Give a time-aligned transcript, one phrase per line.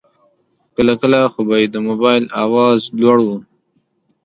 [0.75, 3.27] کله کله خو به یې د موبایل آواز لوړ و.